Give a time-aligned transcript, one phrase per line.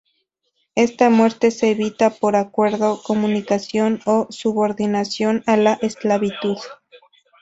[0.73, 6.57] Esta muerte se evita por acuerdo, comunicación o subordinación a la esclavitud.